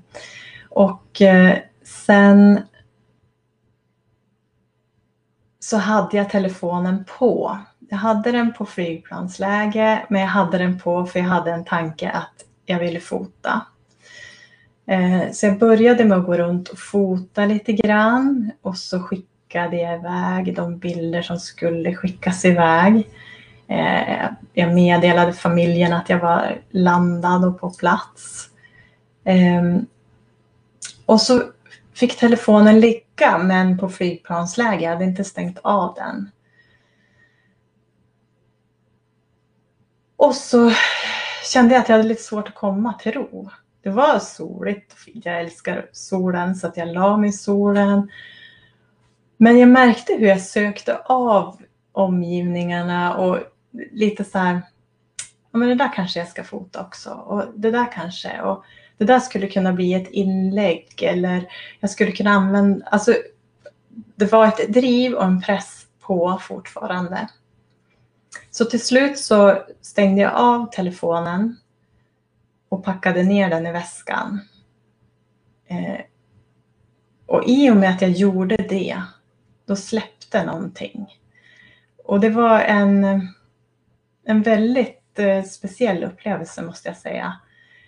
och 0.71 1.23
eh, 1.23 1.59
sen 1.85 2.61
så 5.59 5.77
hade 5.77 6.17
jag 6.17 6.31
telefonen 6.31 7.05
på. 7.19 7.59
Jag 7.89 7.97
hade 7.97 8.33
den 8.33 8.53
på 8.53 8.67
flygplansläge, 8.67 10.07
men 10.09 10.21
jag 10.21 10.29
hade 10.29 10.59
den 10.59 10.79
på 10.79 11.07
för 11.07 11.19
jag 11.19 11.27
hade 11.27 11.51
en 11.51 11.65
tanke 11.65 12.11
att 12.11 12.45
jag 12.65 12.79
ville 12.79 13.01
fota. 13.01 13.67
Eh, 14.87 15.33
så 15.33 15.47
jag 15.47 15.59
började 15.59 16.05
med 16.05 16.19
att 16.19 16.27
gå 16.27 16.37
runt 16.37 16.69
och 16.69 16.79
fota 16.79 17.47
lite 17.47 17.73
grann 17.73 18.51
och 18.63 18.77
så 18.77 19.01
skickade 19.01 19.77
jag 19.77 19.99
iväg 19.99 20.57
de 20.57 20.79
bilder 20.79 21.23
som 21.23 21.39
skulle 21.39 21.95
skickas 21.95 22.45
iväg. 22.45 23.11
Eh, 23.69 24.29
jag 24.53 24.75
meddelade 24.75 25.33
familjen 25.33 25.93
att 25.93 26.09
jag 26.09 26.21
var 26.21 26.61
landad 26.71 27.45
och 27.45 27.61
på 27.61 27.71
plats. 27.71 28.51
Ehm, 29.25 29.87
och 31.07 31.21
så 31.21 31.43
fick 31.95 32.19
telefonen 32.19 32.81
ligga 32.81 33.39
men 33.39 33.79
på 33.79 33.89
flygplansläge. 33.89 34.85
Jag 34.85 34.91
hade 34.91 35.05
inte 35.05 35.25
stängt 35.25 35.59
av 35.63 35.95
den. 35.95 36.31
Och 40.17 40.35
så 40.35 40.73
kände 41.53 41.75
jag 41.75 41.83
att 41.83 41.89
jag 41.89 41.97
hade 41.97 42.09
lite 42.09 42.23
svårt 42.23 42.49
att 42.49 42.55
komma 42.55 42.93
till 42.93 43.13
ro. 43.13 43.51
Det 43.87 43.93
var 43.93 44.19
soligt. 44.19 44.97
Jag 45.07 45.41
älskar 45.41 45.89
solen 45.93 46.55
så 46.55 46.67
att 46.67 46.77
jag 46.77 46.89
la 46.89 47.17
mig 47.17 47.31
i 47.31 47.33
solen. 47.33 48.11
Men 49.37 49.59
jag 49.59 49.69
märkte 49.69 50.13
hur 50.13 50.27
jag 50.27 50.41
sökte 50.41 50.97
av 50.99 51.57
omgivningarna 51.93 53.17
och 53.17 53.39
lite 53.93 54.25
så 54.25 54.39
här, 54.39 54.63
ja, 55.53 55.59
men 55.59 55.69
det 55.69 55.75
där 55.75 55.93
kanske 55.95 56.19
jag 56.19 56.29
ska 56.29 56.45
fota 56.45 56.81
också. 56.81 57.11
Och 57.11 57.45
det 57.55 57.71
där 57.71 57.93
kanske. 57.93 58.41
Och 58.41 58.65
det 58.99 59.05
där 59.05 59.21
skulle 59.21 59.47
kunna 59.47 59.73
bli 59.73 59.95
ett 59.95 60.11
inlägg 60.11 61.03
eller 61.03 61.49
jag 61.81 61.91
skulle 61.91 62.13
kunna 62.13 62.31
använda, 62.31 62.87
alltså 62.87 63.15
det 64.17 64.33
var 64.33 64.47
ett 64.47 64.73
driv 64.73 65.15
och 65.15 65.25
en 65.25 65.43
press 65.43 65.87
på 66.01 66.39
fortfarande. 66.43 67.29
Så 68.51 68.65
till 68.65 68.83
slut 68.83 69.19
så 69.19 69.63
stängde 69.81 70.23
jag 70.23 70.35
av 70.35 70.71
telefonen 70.73 71.57
och 72.69 72.85
packade 72.85 73.23
ner 73.23 73.51
den 73.51 73.67
i 73.67 73.73
väskan. 73.73 74.41
Eh, 75.67 76.01
och 77.27 77.45
i 77.47 77.71
och 77.71 77.77
med 77.77 77.91
att 77.91 78.03
jag 78.03 78.11
gjorde 78.11 78.57
det, 78.57 79.03
då 79.67 79.77
släppte 79.77 80.45
någonting. 80.45 81.21
Och 82.05 82.21
det 82.21 82.31
var 82.31 82.61
en, 82.61 83.05
en 84.25 84.43
väldigt 84.43 85.19
eh, 85.19 85.43
speciell 85.43 86.05
upplevelse 86.05 86.63
måste 86.63 86.89
jag 86.89 86.97
säga. 86.97 87.41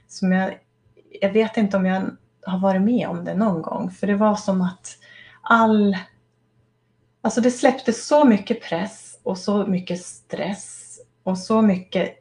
Som 0.06 0.32
jag, 0.32 0.58
jag 1.20 1.32
vet 1.32 1.56
inte 1.56 1.76
om 1.76 1.86
jag 1.86 2.16
har 2.42 2.58
varit 2.58 2.82
med 2.82 3.08
om 3.08 3.24
det 3.24 3.34
någon 3.34 3.62
gång. 3.62 3.90
För 3.90 4.06
det 4.06 4.14
var 4.14 4.36
som 4.36 4.62
att 4.62 4.98
all... 5.42 5.96
Alltså 7.20 7.40
det 7.40 7.50
släppte 7.50 7.92
så 7.92 8.24
mycket 8.24 8.62
press 8.62 9.20
och 9.22 9.38
så 9.38 9.66
mycket 9.66 10.04
stress 10.04 10.98
och 11.22 11.38
så 11.38 11.62
mycket 11.62 12.18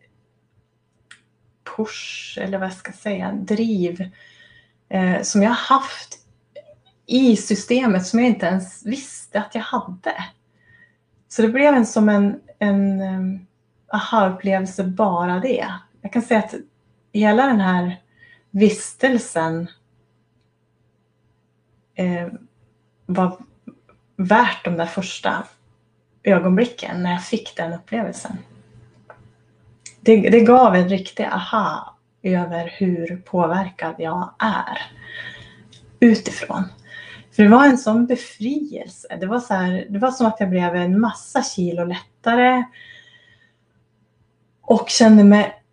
push, 1.77 2.37
eller 2.41 2.57
vad 2.57 2.67
jag 2.67 2.75
ska 2.75 2.91
säga, 2.91 3.31
driv 3.31 4.11
eh, 4.89 5.21
som 5.21 5.43
jag 5.43 5.51
haft 5.51 6.19
i 7.05 7.37
systemet 7.37 8.05
som 8.05 8.19
jag 8.19 8.27
inte 8.27 8.45
ens 8.45 8.85
visste 8.85 9.39
att 9.39 9.55
jag 9.55 9.61
hade. 9.61 10.25
Så 11.27 11.41
det 11.41 11.47
blev 11.47 11.73
en 11.73 11.85
som 11.85 12.09
en, 12.09 12.41
en 12.59 13.01
um, 13.01 13.47
aha-upplevelse 13.87 14.83
bara 14.83 15.39
det. 15.39 15.67
Jag 16.01 16.13
kan 16.13 16.21
säga 16.21 16.39
att 16.39 16.53
hela 17.13 17.45
den 17.45 17.59
här 17.59 18.01
vistelsen 18.51 19.67
eh, 21.95 22.27
var 23.05 23.37
värt 24.15 24.65
de 24.65 24.77
där 24.77 24.85
första 24.85 25.43
ögonblicken 26.23 27.03
när 27.03 27.11
jag 27.11 27.23
fick 27.23 27.55
den 27.55 27.73
upplevelsen. 27.73 28.37
Det, 30.07 30.29
det 30.29 30.39
gav 30.39 30.75
en 30.75 30.89
riktig 30.89 31.23
aha 31.23 31.97
över 32.23 32.73
hur 32.77 33.17
påverkad 33.17 33.95
jag 33.97 34.33
är 34.39 34.81
utifrån. 35.99 36.63
För 37.35 37.43
det 37.43 37.49
var 37.49 37.65
en 37.65 37.77
sån 37.77 38.05
befrielse. 38.05 39.17
Det 39.19 39.25
var, 39.25 39.39
så 39.39 39.53
här, 39.53 39.87
det 39.89 39.99
var 39.99 40.11
som 40.11 40.27
att 40.27 40.39
jag 40.39 40.49
blev 40.49 40.75
en 40.75 40.99
massa 40.99 41.43
kilo 41.43 41.85
lättare. 41.85 42.63
Och 44.61 44.89
kände 44.89 45.23
mig 45.23 45.63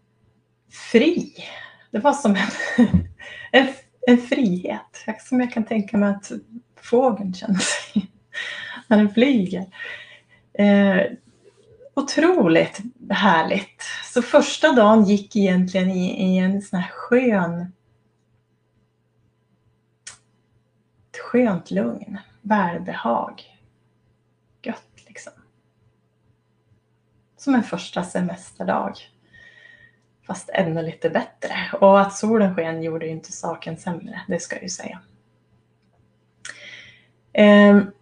fri. 0.93 1.35
Det 1.91 1.99
var 1.99 2.13
som 2.13 2.37
en, 2.37 2.87
en, 3.53 3.69
en 4.07 4.19
frihet. 4.19 5.05
Som 5.29 5.41
jag 5.41 5.53
kan 5.53 5.65
tänka 5.65 5.97
mig 5.97 6.11
att 6.11 6.33
fågeln 6.83 7.35
känner 7.35 7.59
sig 7.59 8.11
när 8.87 8.97
den 8.97 9.15
flyger. 9.15 9.67
Eh, 10.59 11.03
Otroligt 11.95 12.81
härligt. 13.11 13.83
Så 14.05 14.23
första 14.23 14.73
dagen 14.73 15.05
gick 15.05 15.37
egentligen 15.37 15.91
i, 15.91 16.35
i 16.35 16.39
en 16.39 16.63
sån 16.63 16.79
här 16.79 16.91
skön 16.91 17.73
Ett 21.15 21.21
skönt 21.21 21.71
lugn, 21.71 22.19
välbehag. 22.43 23.43
Gött 24.63 25.05
liksom. 25.07 25.33
Som 27.37 27.55
en 27.55 27.63
första 27.63 28.03
semesterdag. 28.03 28.95
Fast 30.27 30.49
ännu 30.49 30.83
lite 30.83 31.11
bättre. 31.11 31.57
Och 31.81 32.01
att 32.01 32.17
solen 32.17 32.55
sken 32.55 32.83
gjorde 32.83 33.07
ju 33.07 33.13
inte 33.13 33.33
saken 33.33 33.77
sämre, 33.77 34.21
det 34.29 34.41
ska 34.41 34.57
jag 34.57 34.63
ju 34.63 34.69
säga. 34.69 35.01
Um, 37.71 37.93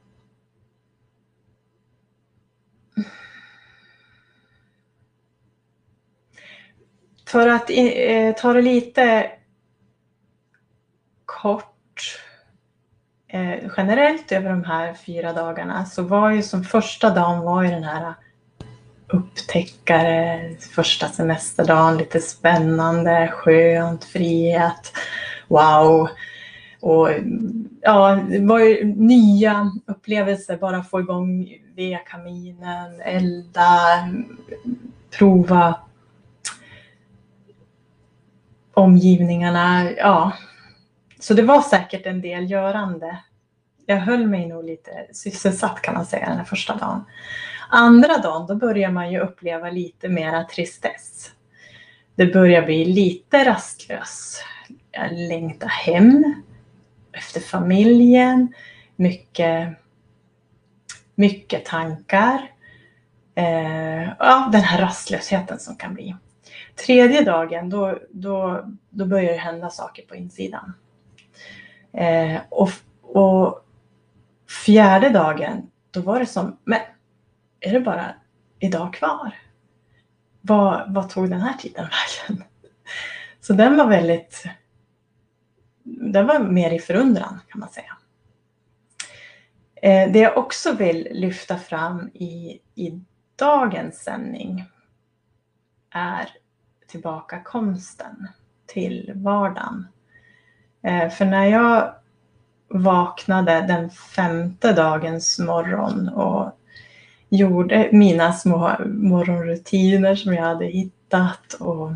för 7.33 7.49
att 7.49 7.71
eh, 7.71 8.35
ta 8.37 8.53
det 8.53 8.63
lite 8.63 9.31
kort 11.27 12.19
eh, 13.29 13.71
generellt 13.77 14.33
över 14.33 14.51
de 14.51 14.65
här 14.65 14.95
fyra 14.95 15.33
dagarna 15.33 15.85
så 15.85 16.03
var 16.03 16.31
ju 16.31 16.43
som 16.43 16.65
första 16.65 17.11
dagen 17.11 17.41
var 17.41 17.63
ju 17.63 17.71
den 17.71 17.85
här 17.85 18.15
upptäckare, 19.09 20.41
första 20.75 21.09
semesterdagen, 21.09 21.99
lite 21.99 22.21
spännande, 22.21 23.29
skönt, 23.33 24.05
frihet, 24.05 24.93
wow. 25.49 26.09
Och 26.81 27.09
ja, 27.81 28.21
det 28.29 28.41
var 28.41 28.59
ju 28.61 28.85
nya 28.85 29.71
upplevelser, 29.87 30.57
bara 30.57 30.83
få 30.83 31.01
igång 31.01 31.49
vedkaminen, 31.77 33.01
elda, 33.01 33.71
prova 35.19 35.75
omgivningarna, 38.75 39.91
ja, 39.91 40.33
så 41.21 41.35
det 41.35 41.43
var 41.43 41.63
säkert 41.63 42.07
en 42.07 42.21
del 42.21 42.51
görande. 42.51 43.19
Jag 43.87 43.97
höll 43.97 44.27
mig 44.27 44.47
nog 44.47 44.65
lite 44.65 44.91
sysselsatt 45.13 45.83
kan 45.83 45.95
man 45.95 46.07
säga 46.07 46.29
den 46.29 46.39
här 46.39 46.45
första 46.45 46.77
dagen. 46.77 47.05
Andra 47.69 48.19
dagen 48.19 48.47
då 48.47 48.55
börjar 48.55 48.91
man 48.91 49.13
ju 49.13 49.19
uppleva 49.19 49.71
lite 49.71 50.09
mera 50.09 50.45
tristess. 50.45 51.31
Det 52.15 52.27
börjar 52.27 52.63
bli 52.63 52.85
lite 52.85 53.45
rastlös. 53.45 54.43
Jag 54.91 55.13
längtar 55.13 55.69
hem 55.69 56.35
efter 57.13 57.41
familjen. 57.41 58.55
Mycket, 58.97 59.69
mycket 61.15 61.65
tankar. 61.65 62.51
Eh, 63.35 64.03
ja, 64.19 64.49
den 64.53 64.63
här 64.63 64.81
rastlösheten 64.81 65.59
som 65.59 65.77
kan 65.77 65.95
bli. 65.95 66.17
Tredje 66.75 67.25
dagen 67.25 67.71
då, 67.71 67.99
då, 68.11 68.65
då 68.91 69.07
börjar 69.07 69.33
det 69.33 69.39
hända 69.39 69.71
saker 69.71 70.03
på 70.03 70.17
insidan. 70.17 70.73
Eh, 71.93 72.41
och, 72.49 72.71
och 73.03 73.65
fjärde 74.65 75.09
dagen, 75.09 75.71
då 75.91 76.01
var 76.01 76.21
det 76.21 76.27
som, 76.27 76.59
men 76.65 76.81
är 77.61 77.73
det 77.73 77.81
bara 77.81 78.15
idag 78.59 78.95
kvar? 78.95 79.35
Vad, 80.41 80.95
vad 80.95 81.11
tog 81.11 81.31
den 81.31 81.41
här 81.41 81.57
tiden 81.57 81.89
vägen? 82.29 82.45
Så 83.41 83.53
den 83.53 83.77
var 83.77 83.87
väldigt, 83.87 84.45
den 85.83 86.27
var 86.27 86.39
mer 86.39 86.71
i 86.71 86.79
förundran 86.79 87.41
kan 87.49 87.61
man 87.61 87.69
säga. 87.69 87.97
Eh, 89.83 90.13
det 90.13 90.19
jag 90.19 90.39
också 90.39 90.73
vill 90.73 91.09
lyfta 91.11 91.59
fram 91.59 92.11
i, 92.15 92.61
i 92.75 93.01
dagens 93.37 93.99
sändning 93.99 94.65
är 95.91 96.29
tillbaka 96.93 97.41
konsten 97.45 98.29
till 98.67 99.13
vardagen. 99.15 99.87
Eh, 100.83 101.09
för 101.09 101.25
när 101.25 101.47
jag 101.47 101.95
vaknade 102.69 103.61
den 103.61 103.91
femte 103.91 104.73
dagens 104.73 105.39
morgon 105.39 106.09
och 106.09 106.59
gjorde 107.29 107.89
mina 107.93 108.33
små 108.33 108.77
morgonrutiner 108.87 110.15
som 110.15 110.35
jag 110.35 110.43
hade 110.43 110.67
hittat 110.67 111.55
och 111.61 111.93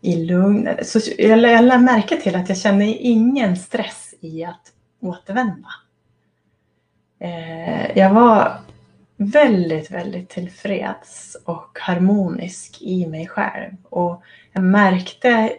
i 0.00 0.16
lugn. 0.24 0.68
Så 0.82 1.00
jag 1.18 1.38
lade 1.38 1.78
märke 1.78 2.20
till 2.20 2.36
att 2.36 2.48
jag 2.48 2.58
kände 2.58 2.84
ingen 2.84 3.56
stress 3.56 4.14
i 4.20 4.44
att 4.44 4.72
återvända. 5.00 5.68
Eh, 7.20 7.98
jag 7.98 8.14
var 8.14 8.60
väldigt, 9.18 9.90
väldigt 9.90 10.28
tillfreds 10.28 11.36
och 11.44 11.78
harmonisk 11.80 12.82
i 12.82 13.06
mig 13.06 13.26
själv. 13.26 13.72
Och 13.82 14.22
jag 14.52 14.64
märkte 14.64 15.52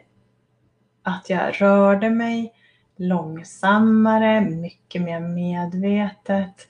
att 1.04 1.30
jag 1.30 1.62
rörde 1.62 2.10
mig 2.10 2.54
långsammare, 2.98 4.42
mycket 4.42 5.02
mer 5.02 5.20
medvetet. 5.20 6.68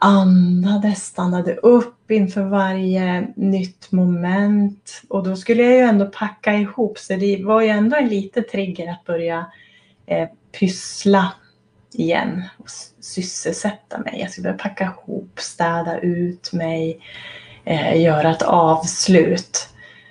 Andades, 0.00 1.06
stannade 1.06 1.54
upp 1.54 2.10
inför 2.10 2.42
varje 2.42 3.32
nytt 3.36 3.92
moment. 3.92 5.02
Och 5.08 5.24
då 5.24 5.36
skulle 5.36 5.62
jag 5.62 5.72
ju 5.72 5.80
ändå 5.80 6.06
packa 6.06 6.54
ihop, 6.54 6.98
så 6.98 7.16
det 7.16 7.44
var 7.44 7.62
ju 7.62 7.68
ändå 7.68 7.96
en 7.96 8.08
liten 8.08 8.44
trigger 8.50 8.92
att 8.92 9.04
börja 9.04 9.46
eh, 10.06 10.28
pyssla 10.60 11.32
igen 11.92 12.42
och 12.56 12.70
sysselsätta 13.00 13.98
mig. 13.98 14.20
Jag 14.20 14.30
skulle 14.30 14.42
börja 14.42 14.58
packa 14.58 14.84
ihop, 14.84 15.40
städa 15.40 15.98
ut 15.98 16.52
mig, 16.52 17.00
eh, 17.64 18.02
göra 18.02 18.30
ett 18.30 18.42
avslut. 18.42 19.68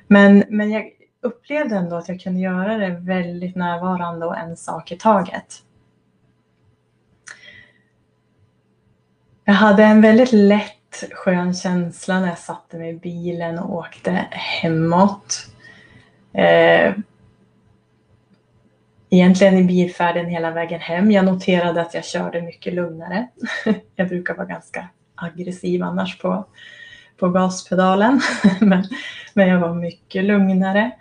Men, 0.08 0.44
men 0.50 0.72
jag, 0.72 0.92
upplevde 1.28 1.76
ändå 1.76 1.96
att 1.96 2.10
jag 2.10 2.20
kunde 2.20 2.40
göra 2.40 2.78
det 2.78 2.90
väldigt 2.90 3.56
närvarande 3.56 4.26
och 4.26 4.38
en 4.38 4.58
sak 4.58 4.92
i 4.92 4.98
taget. 4.98 5.64
Jag 9.46 9.54
hade 9.54 9.84
en 9.84 10.02
väldigt 10.02 10.32
lätt 10.32 11.04
skön 11.12 11.54
känsla 11.54 12.20
när 12.20 12.28
jag 12.28 12.38
satte 12.38 12.78
mig 12.78 12.90
i 12.90 13.00
bilen 13.00 13.60
och 13.60 13.76
åkte 13.76 14.12
hemåt. 14.32 15.48
Eh, 16.34 16.94
egentligen 19.10 19.58
i 19.58 19.64
bilfärden 19.64 20.26
hela 20.26 20.52
vägen 20.52 20.80
hem. 20.80 21.12
Jag 21.12 21.26
noterade 21.26 21.82
att 21.82 21.94
jag 21.94 22.06
körde 22.06 22.42
mycket 22.42 22.74
lugnare. 22.74 23.28
Jag 23.96 24.08
brukar 24.08 24.36
vara 24.36 24.48
ganska 24.48 24.88
aggressiv 25.16 25.84
annars 25.84 26.18
på, 26.18 26.46
på 27.18 27.30
gaspedalen. 27.30 28.22
men, 28.62 28.84
men 29.34 29.48
jag 29.48 29.60
var 29.60 29.74
mycket 29.74 30.24
lugnare. 30.26 30.92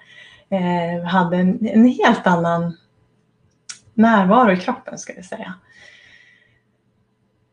Eh, 0.48 1.06
hade 1.06 1.36
en, 1.36 1.66
en 1.66 1.88
helt 1.88 2.26
annan 2.26 2.76
närvaro 3.94 4.52
i 4.52 4.56
kroppen 4.56 4.98
ska 4.98 5.12
jag 5.14 5.24
säga. 5.24 5.54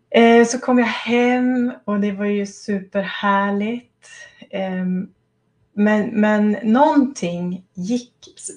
Eh, 0.09 0.45
så 0.45 0.59
kom 0.59 0.79
jag 0.79 0.85
hem 0.85 1.73
och 1.85 1.99
det 1.99 2.11
var 2.11 2.25
ju 2.25 2.45
superhärligt. 2.45 4.07
Eh, 4.49 4.85
men, 5.73 6.21
men 6.21 6.57
någonting 6.63 7.63
gick. 7.73 8.13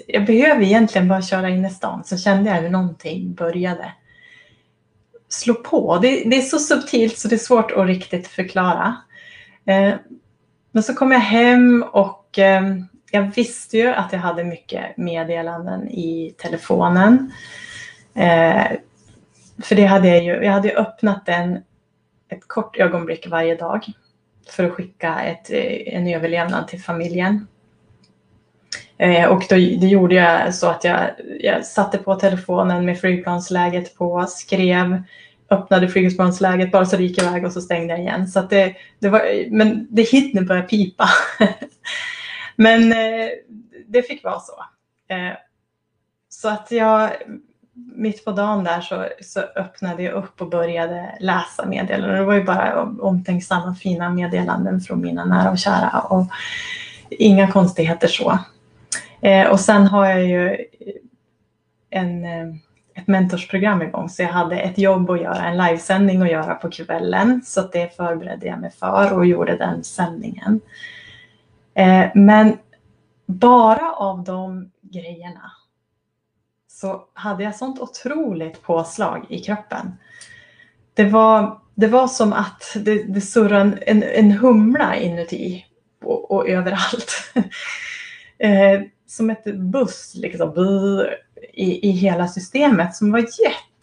Jag 0.06 0.26
behöver 0.26 0.62
egentligen 0.62 1.08
bara 1.08 1.22
köra 1.22 1.48
in 1.48 1.64
i 1.64 1.70
stan 1.70 2.04
så 2.04 2.16
kände 2.18 2.50
jag 2.50 2.62
hur 2.62 2.70
någonting 2.70 3.34
började 3.34 3.92
slå 5.28 5.54
på. 5.54 5.98
Det, 6.02 6.24
det 6.24 6.36
är 6.36 6.42
så 6.42 6.58
subtilt 6.58 7.18
så 7.18 7.28
det 7.28 7.36
är 7.36 7.38
svårt 7.38 7.72
att 7.72 7.86
riktigt 7.86 8.28
förklara. 8.28 8.96
Eh, 9.64 9.94
men 10.72 10.82
så 10.82 10.94
kom 10.94 11.12
jag 11.12 11.20
hem 11.20 11.84
och 11.92 12.38
eh, 12.38 12.62
jag 13.10 13.22
visste 13.22 13.76
ju 13.76 13.88
att 13.88 14.12
jag 14.12 14.18
hade 14.18 14.44
mycket 14.44 14.96
meddelanden 14.96 15.88
i 15.88 16.34
telefonen. 16.38 17.32
Eh, 18.14 18.66
för 19.62 19.76
det 19.76 19.84
hade 19.84 20.08
jag 20.08 20.24
ju, 20.24 20.44
jag 20.44 20.52
hade 20.52 20.76
öppnat 20.76 21.26
den 21.26 21.58
ett 22.28 22.48
kort 22.48 22.76
ögonblick 22.76 23.28
varje 23.28 23.54
dag 23.54 23.86
för 24.50 24.64
att 24.64 24.72
skicka 24.72 25.20
ett, 25.22 25.50
eh, 25.50 25.94
en 25.94 26.06
överlevnad 26.06 26.68
till 26.68 26.82
familjen. 26.82 27.46
Eh, 28.98 29.28
och 29.28 29.42
då, 29.48 29.54
det 29.54 29.86
gjorde 29.86 30.14
jag 30.14 30.54
så 30.54 30.66
att 30.66 30.84
jag, 30.84 31.10
jag 31.40 31.66
satte 31.66 31.98
på 31.98 32.14
telefonen 32.14 32.84
med 32.84 33.00
flygplansläget 33.00 33.96
på, 33.96 34.26
skrev, 34.28 35.02
öppnade 35.50 35.88
flygplansläget 35.88 36.72
bara 36.72 36.86
så 36.86 36.96
det 36.96 37.02
gick 37.02 37.22
iväg 37.22 37.44
och 37.44 37.52
så 37.52 37.60
stängde 37.60 37.92
jag 37.92 38.00
igen. 38.00 38.28
Så 38.28 38.42
det, 38.42 38.74
det 38.98 39.08
var, 39.08 39.50
men 39.50 39.86
det 39.90 40.02
hinner 40.02 40.42
börja 40.42 40.62
pipa. 40.62 41.08
men 42.56 42.92
eh, 42.92 43.28
det 43.86 44.02
fick 44.02 44.24
vara 44.24 44.40
så. 44.40 44.64
Eh, 45.14 45.32
så 46.28 46.48
att 46.48 46.70
jag 46.70 47.10
mitt 47.76 48.24
på 48.24 48.32
dagen 48.32 48.64
där 48.64 48.80
så, 48.80 49.06
så 49.20 49.40
öppnade 49.40 50.02
jag 50.02 50.14
upp 50.14 50.40
och 50.40 50.50
började 50.50 51.16
läsa 51.20 51.66
meddelanden. 51.66 52.18
Det 52.18 52.24
var 52.24 52.34
ju 52.34 52.44
bara 52.44 52.82
omtänksamma 52.82 53.74
fina 53.74 54.10
meddelanden 54.10 54.80
från 54.80 55.00
mina 55.00 55.24
nära 55.24 55.50
och 55.50 55.58
kära 55.58 56.00
och 56.00 56.26
inga 57.10 57.52
konstigheter 57.52 58.08
så. 58.08 58.38
Eh, 59.20 59.50
och 59.50 59.60
sen 59.60 59.86
har 59.86 60.06
jag 60.06 60.24
ju 60.24 60.56
en, 61.90 62.24
eh, 62.24 62.54
ett 62.94 63.06
mentorsprogram 63.06 63.82
igång 63.82 64.08
så 64.08 64.22
jag 64.22 64.28
hade 64.28 64.60
ett 64.60 64.78
jobb 64.78 65.10
att 65.10 65.20
göra, 65.20 65.44
en 65.44 65.56
livesändning 65.56 66.22
att 66.22 66.30
göra 66.30 66.54
på 66.54 66.70
kvällen 66.70 67.42
så 67.44 67.62
det 67.62 67.96
förberedde 67.96 68.46
jag 68.46 68.60
mig 68.60 68.70
för 68.70 69.12
och 69.12 69.26
gjorde 69.26 69.56
den 69.56 69.84
sändningen. 69.84 70.60
Eh, 71.74 72.06
men 72.14 72.56
bara 73.26 73.92
av 73.92 74.24
de 74.24 74.70
grejerna 74.80 75.52
så 76.80 77.04
hade 77.12 77.44
jag 77.44 77.56
sånt 77.56 77.80
otroligt 77.80 78.62
påslag 78.62 79.26
i 79.28 79.38
kroppen. 79.38 79.92
Det 80.94 81.04
var, 81.04 81.62
det 81.74 81.86
var 81.86 82.08
som 82.08 82.32
att 82.32 82.76
det, 82.76 83.02
det 83.02 83.20
surrade 83.20 83.76
en, 83.76 84.02
en 84.02 84.30
humla 84.30 84.96
inuti 84.96 85.64
och, 86.04 86.30
och 86.30 86.48
överallt. 86.48 87.32
eh, 88.38 88.82
som 89.06 89.30
ett 89.30 89.44
buss 89.54 90.14
liksom, 90.14 90.54
i, 91.52 91.88
i 91.88 91.90
hela 91.90 92.28
systemet 92.28 92.96
som 92.96 93.12
var 93.12 93.24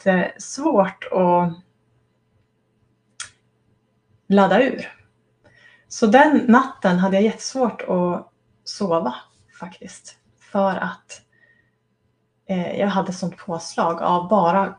jättesvårt 0.05 1.07
att 1.11 1.53
ladda 4.27 4.63
ur. 4.63 4.91
Så 5.87 6.05
den 6.05 6.45
natten 6.47 6.99
hade 6.99 7.15
jag 7.15 7.23
jättesvårt 7.23 7.81
att 7.81 8.31
sova 8.63 9.15
faktiskt. 9.59 10.17
För 10.51 10.75
att 10.75 11.21
eh, 12.45 12.79
jag 12.79 12.87
hade 12.87 13.13
sånt 13.13 13.37
påslag 13.37 14.01
av 14.01 14.27
bara 14.27 14.75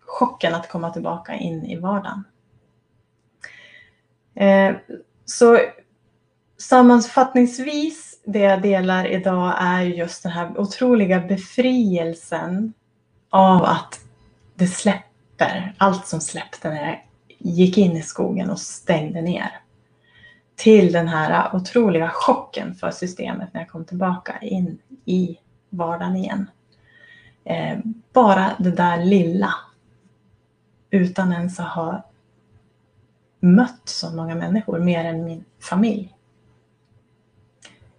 chocken 0.00 0.54
att 0.54 0.68
komma 0.68 0.90
tillbaka 0.90 1.34
in 1.34 1.64
i 1.64 1.76
vardagen. 1.76 2.24
Eh, 4.34 4.76
så 5.24 5.58
sammanfattningsvis, 6.58 8.20
det 8.24 8.38
jag 8.38 8.62
delar 8.62 9.06
idag 9.06 9.54
är 9.58 9.82
just 9.82 10.22
den 10.22 10.32
här 10.32 10.60
otroliga 10.60 11.20
befrielsen 11.20 12.72
av 13.30 13.64
att 13.64 14.00
det 14.54 14.66
släpper, 14.66 15.74
allt 15.78 16.06
som 16.06 16.20
släppte 16.20 16.68
när 16.70 16.86
jag 16.86 17.00
gick 17.38 17.78
in 17.78 17.96
i 17.96 18.02
skogen 18.02 18.50
och 18.50 18.58
stängde 18.58 19.22
ner. 19.22 19.60
Till 20.56 20.92
den 20.92 21.08
här 21.08 21.56
otroliga 21.56 22.10
chocken 22.14 22.74
för 22.74 22.90
systemet 22.90 23.54
när 23.54 23.60
jag 23.60 23.70
kom 23.70 23.84
tillbaka 23.84 24.38
in 24.40 24.78
i 25.04 25.38
vardagen 25.70 26.16
igen. 26.16 26.50
Eh, 27.48 27.78
bara 28.12 28.56
det 28.58 28.70
där 28.70 29.04
lilla. 29.04 29.54
Utan 30.90 31.32
ens 31.32 31.60
att 31.60 31.68
ha 31.68 32.04
mött 33.40 33.82
så 33.84 34.10
många 34.10 34.34
människor, 34.34 34.78
mer 34.78 35.04
än 35.04 35.24
min 35.24 35.44
familj. 35.60 36.14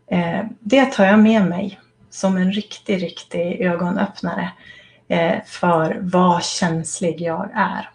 Eh, 0.07 0.45
det 0.59 0.85
tar 0.85 1.05
jag 1.05 1.19
med 1.19 1.45
mig 1.45 1.79
som 2.09 2.38
en 2.38 2.51
riktig, 2.51 3.03
riktig 3.03 3.62
ögonöppnare 3.62 4.51
eh, 5.07 5.43
för 5.45 5.99
vad 6.01 6.43
känslig 6.43 7.21
jag 7.21 7.49
är. 7.53 7.89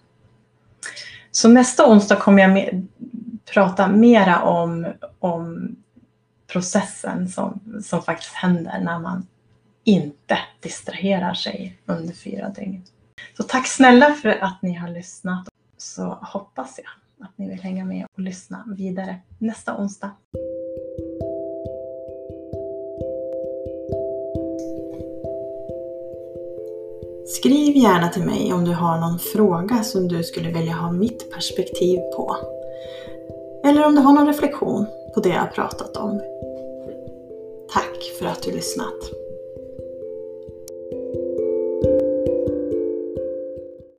Så 1.31 1.49
nästa 1.49 1.91
onsdag 1.91 2.17
kommer 2.17 2.43
jag 2.43 2.53
med, 2.53 2.87
prata 3.53 3.89
mera 3.89 4.43
om, 4.43 4.87
om 5.19 5.77
processen 6.47 7.29
som, 7.29 7.61
som 7.85 8.03
faktiskt 8.03 8.35
händer 8.35 8.81
när 8.81 8.99
man 8.99 9.27
inte 9.85 10.39
distraherar 10.61 11.35
sig 11.35 11.79
under 11.87 12.15
fyra 12.15 12.49
dygn. 12.49 12.83
Så 13.37 13.43
tack 13.43 13.67
snälla 13.67 14.15
för 14.15 14.29
att 14.29 14.63
ni 14.63 14.75
har 14.75 14.89
lyssnat. 14.89 15.49
Så 15.77 16.19
hoppas 16.23 16.81
jag 16.83 17.27
att 17.27 17.39
ni 17.39 17.49
vill 17.49 17.61
hänga 17.61 17.85
med 17.85 18.07
och 18.13 18.21
lyssna 18.21 18.65
vidare 18.67 19.17
nästa 19.39 19.77
onsdag. 19.77 20.11
Skriv 27.27 27.77
gärna 27.77 28.09
till 28.09 28.23
mig 28.23 28.53
om 28.53 28.65
du 28.65 28.73
har 28.73 28.99
någon 28.99 29.19
fråga 29.19 29.83
som 29.83 30.09
du 30.09 30.23
skulle 30.23 30.53
vilja 30.53 30.73
ha 30.73 30.93
mitt 30.93 31.33
perspektiv 31.33 31.99
på. 31.99 32.37
Eller 33.65 33.87
om 33.87 33.95
du 33.95 34.01
har 34.01 34.13
någon 34.13 34.27
reflektion 34.27 34.87
på 35.15 35.21
det 35.21 35.29
jag 35.29 35.55
pratat 35.55 35.97
om. 35.97 36.21
Tack 37.73 38.19
för 38.19 38.27
att 38.27 38.43
du 38.43 38.53
lyssnat. 38.53 39.24